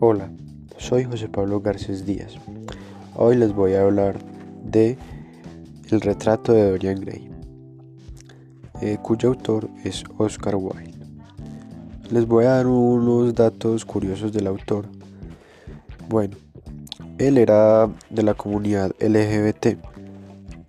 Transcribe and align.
Hola, 0.00 0.30
soy 0.76 1.02
José 1.02 1.28
Pablo 1.28 1.60
Garcés 1.60 2.06
Díaz. 2.06 2.34
Hoy 3.16 3.34
les 3.34 3.52
voy 3.52 3.74
a 3.74 3.82
hablar 3.82 4.16
de 4.62 4.96
El 5.90 6.00
retrato 6.00 6.52
de 6.52 6.70
Dorian 6.70 7.00
Gray, 7.00 7.28
eh, 8.80 8.98
cuyo 9.02 9.30
autor 9.30 9.68
es 9.82 10.04
Oscar 10.16 10.54
Wilde. 10.54 10.94
Les 12.12 12.28
voy 12.28 12.44
a 12.44 12.50
dar 12.50 12.68
unos 12.68 13.34
datos 13.34 13.84
curiosos 13.84 14.32
del 14.32 14.46
autor. 14.46 14.86
Bueno, 16.08 16.36
él 17.18 17.36
era 17.36 17.90
de 18.08 18.22
la 18.22 18.34
comunidad 18.34 18.92
LGBT, 19.00 19.78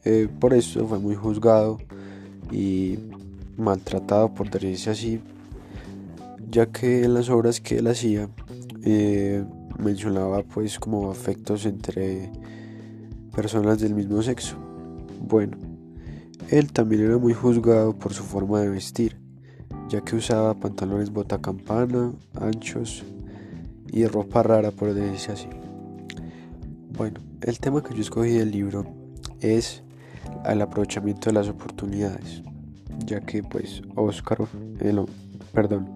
eh, 0.05 0.27
por 0.39 0.55
eso 0.55 0.87
fue 0.87 0.97
muy 0.97 1.13
juzgado 1.13 1.77
y 2.51 2.97
maltratado, 3.57 4.33
por 4.33 4.49
decirse 4.49 4.89
así, 4.89 5.21
ya 6.49 6.65
que 6.65 7.03
en 7.03 7.13
las 7.13 7.29
obras 7.29 7.61
que 7.61 7.77
él 7.77 7.85
hacía 7.85 8.27
eh, 8.83 9.43
mencionaba 9.77 10.43
pues 10.43 10.79
como 10.79 11.11
afectos 11.11 11.65
entre 11.65 12.31
personas 13.35 13.79
del 13.79 13.93
mismo 13.93 14.21
sexo. 14.21 14.57
Bueno, 15.21 15.57
él 16.49 16.71
también 16.71 17.03
era 17.03 17.17
muy 17.17 17.33
juzgado 17.33 17.97
por 17.97 18.13
su 18.13 18.23
forma 18.23 18.61
de 18.61 18.69
vestir, 18.69 19.17
ya 19.89 20.01
que 20.01 20.15
usaba 20.15 20.59
pantalones 20.59 21.11
botacampana, 21.11 22.11
anchos 22.39 23.03
y 23.91 24.05
ropa 24.05 24.43
rara 24.43 24.71
por 24.71 24.93
decirse 24.93 25.31
así. 25.31 25.47
Bueno, 26.97 27.19
el 27.41 27.59
tema 27.59 27.83
que 27.83 27.93
yo 27.93 28.01
escogí 28.01 28.31
del 28.31 28.51
libro 28.51 28.85
es 29.41 29.83
el 30.45 30.61
aprovechamiento 30.61 31.29
de 31.29 31.33
las 31.33 31.47
oportunidades, 31.47 32.43
ya 33.05 33.21
que 33.21 33.43
pues 33.43 33.81
Oscar, 33.95 34.39
el, 34.79 35.05
perdón, 35.53 35.89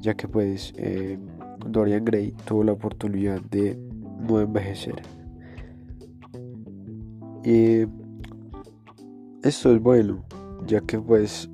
ya 0.00 0.14
que 0.14 0.28
pues 0.28 0.72
eh, 0.76 1.18
Dorian 1.66 2.04
Gray 2.04 2.32
tuvo 2.44 2.64
la 2.64 2.72
oportunidad 2.72 3.40
de 3.42 3.78
no 4.20 4.40
envejecer. 4.40 5.02
Y 7.44 7.86
esto 9.42 9.74
es 9.74 9.80
bueno, 9.80 10.24
ya 10.66 10.80
que 10.80 10.98
pues 10.98 11.50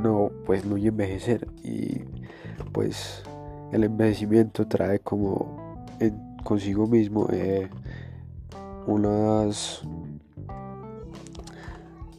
no, 0.00 0.30
pues 0.46 0.64
no 0.64 0.76
envejecer 0.76 1.48
y 1.62 2.02
pues 2.72 3.22
el 3.72 3.84
envejecimiento 3.84 4.66
trae 4.66 5.00
como 5.00 5.84
consigo 6.44 6.86
mismo 6.86 7.28
eh, 7.30 7.68
unas 8.86 9.82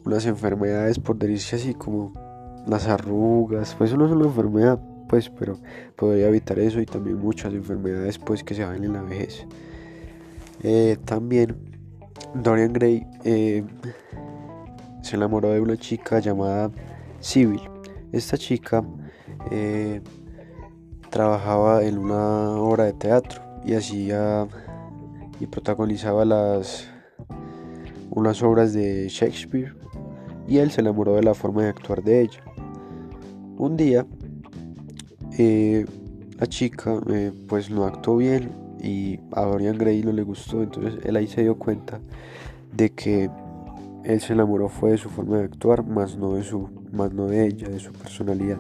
unas 0.06 0.26
enfermedades 0.26 1.00
por 1.00 1.18
decirse 1.18 1.56
así 1.56 1.74
como 1.74 2.14
las 2.68 2.88
arrugas 2.88 3.76
pues 3.76 3.90
eso 3.90 3.98
no 3.98 4.06
es 4.06 4.12
una 4.12 4.26
enfermedad 4.26 4.80
pues, 5.12 5.30
pero 5.30 5.60
podría 5.98 6.30
evitar 6.30 6.58
eso 6.58 6.80
y 6.80 6.86
también 6.86 7.18
muchas 7.18 7.54
enfermedades 7.54 8.18
pues 8.18 8.46
que 8.46 8.56
se 8.56 8.66
ven 8.66 8.86
en 8.86 8.94
la 8.94 9.02
vejez. 9.02 9.46
Eh, 10.64 10.96
también 11.04 11.58
Dorian 12.34 12.72
Gray 12.72 13.06
eh, 13.26 13.62
se 15.02 15.18
enamoró 15.18 15.50
de 15.50 15.60
una 15.60 15.76
chica 15.76 16.20
llamada 16.20 16.72
Sibyl. 17.20 17.60
Esta 18.14 18.38
chica 18.38 18.86
eh, 19.52 20.00
trabajaba 21.10 21.84
en 21.84 21.98
una 21.98 22.52
obra 22.52 22.86
de 22.86 22.94
teatro 22.94 23.42
y 23.66 23.74
hacía 23.74 24.48
y 25.42 25.46
protagonizaba 25.46 26.24
las 26.24 26.88
unas 28.12 28.42
obras 28.42 28.72
de 28.72 29.10
Shakespeare 29.10 29.76
y 30.48 30.60
él 30.60 30.72
se 30.72 30.80
enamoró 30.80 31.16
de 31.16 31.24
la 31.24 31.34
forma 31.34 31.64
de 31.64 31.70
actuar 31.70 32.02
de 32.02 32.22
ella. 32.22 32.42
Un 33.58 33.76
día 33.76 34.06
eh, 35.38 35.86
la 36.40 36.48
chica 36.48 37.00
eh, 37.10 37.32
pues 37.48 37.70
no 37.70 37.86
actuó 37.86 38.18
bien 38.18 38.52
y 38.82 39.20
a 39.32 39.42
Dorian 39.44 39.78
Gray 39.78 40.04
no 40.04 40.12
le 40.12 40.24
gustó, 40.24 40.62
entonces 40.64 41.00
él 41.06 41.16
ahí 41.16 41.28
se 41.28 41.44
dio 41.44 41.58
cuenta 41.58 42.00
de 42.74 42.90
que 42.90 43.30
él 44.04 44.20
se 44.20 44.34
enamoró 44.34 44.68
fue 44.68 44.92
de 44.92 44.98
su 44.98 45.10
forma 45.10 45.38
de 45.38 45.46
actuar, 45.46 45.86
más 45.86 46.18
no 46.18 46.34
de 46.34 46.44
su, 46.44 46.70
más 46.92 47.14
no 47.14 47.28
de 47.28 47.46
ella, 47.46 47.70
de 47.70 47.80
su 47.80 47.94
personalidad. 47.94 48.58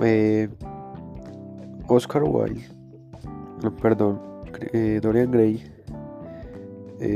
Eh, 0.00 0.48
Oscar 1.88 2.22
Wilde, 2.22 2.64
no, 3.62 3.74
perdón, 3.74 4.20
Dorian 5.02 5.30
Gray 5.30 5.64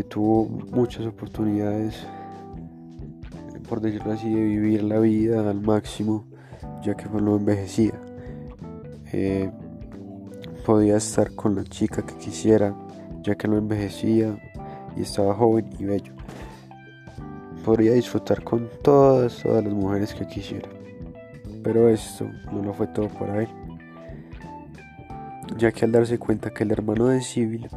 tuvo 0.09 0.49
muchas 0.73 1.07
oportunidades, 1.07 1.95
por 3.69 3.81
decirlo 3.81 4.13
así, 4.13 4.33
de 4.33 4.43
vivir 4.43 4.83
la 4.83 4.99
vida 4.99 5.49
al 5.49 5.61
máximo 5.61 6.32
ya 6.83 6.95
que 6.95 7.09
no 7.09 7.37
envejecía. 7.37 7.93
Eh, 9.13 9.51
podía 10.65 10.97
estar 10.97 11.35
con 11.35 11.55
la 11.55 11.65
chica 11.65 12.03
que 12.03 12.15
quisiera, 12.17 12.75
ya 13.23 13.35
que 13.35 13.49
no 13.49 13.57
envejecía 13.57 14.37
y 14.97 15.03
estaba 15.03 15.35
joven 15.35 15.69
y 15.79 15.85
bello. 15.85 16.13
Podría 17.65 17.93
disfrutar 17.93 18.43
con 18.43 18.69
todas, 18.83 19.43
todas 19.43 19.65
las 19.65 19.73
mujeres 19.73 20.15
que 20.15 20.27
quisiera. 20.27 20.69
Pero 21.63 21.89
esto 21.89 22.29
no 22.53 22.63
lo 22.63 22.75
fue 22.75 22.89
todo 22.89 23.09
para 23.09 23.43
él, 23.43 23.49
ya 25.57 25.71
que 25.71 25.85
al 25.85 25.93
darse 25.93 26.19
cuenta 26.19 26.51
que 26.51 26.65
el 26.65 26.73
hermano 26.73 27.07
de 27.07 27.21
Civil 27.21 27.69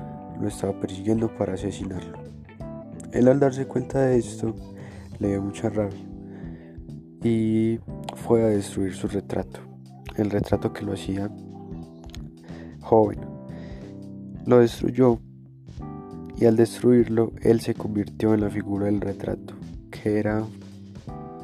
lo 0.41 0.47
estaba 0.47 0.79
persiguiendo 0.79 1.27
para 1.37 1.53
asesinarlo. 1.53 2.17
Él 3.11 3.27
al 3.27 3.39
darse 3.39 3.67
cuenta 3.67 4.01
de 4.01 4.17
esto 4.17 4.55
le 5.19 5.29
dio 5.29 5.41
mucha 5.41 5.69
rabia 5.69 6.15
y 7.23 7.79
fue 8.15 8.43
a 8.43 8.47
destruir 8.47 8.93
su 8.93 9.07
retrato, 9.07 9.59
el 10.17 10.29
retrato 10.29 10.73
que 10.73 10.83
lo 10.83 10.93
hacía 10.93 11.29
joven. 12.81 13.19
Lo 14.45 14.59
destruyó 14.59 15.19
y 16.37 16.45
al 16.45 16.55
destruirlo 16.55 17.31
él 17.41 17.61
se 17.61 17.73
convirtió 17.73 18.33
en 18.33 18.41
la 18.41 18.49
figura 18.49 18.85
del 18.87 19.01
retrato, 19.01 19.53
que 19.91 20.19
era 20.19 20.43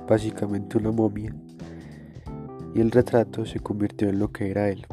básicamente 0.08 0.78
una 0.78 0.92
momia, 0.92 1.34
y 2.76 2.82
el 2.82 2.92
retrato 2.92 3.46
se 3.46 3.60
convirtió 3.60 4.10
en 4.10 4.20
lo 4.20 4.32
que 4.32 4.52
era 4.52 4.70
él, 4.70 4.86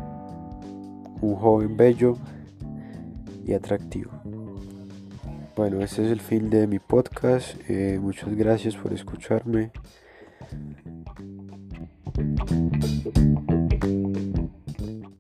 un 1.21 1.35
joven 1.37 1.77
bello 1.77 2.17
y 3.45 3.55
atractivo. 3.55 4.11
Bueno, 5.57 5.81
este 5.81 6.05
es 6.07 6.13
el 6.13 6.21
fin 6.21 6.51
de 6.51 6.69
mi 6.69 6.79
podcast. 6.79 7.57
Eh, 7.69 7.99
muchas 8.01 8.33
gracias 8.37 8.77
por 8.77 8.93
escucharme. 8.93 9.73
Thank 12.81 13.17
you. 13.17 13.38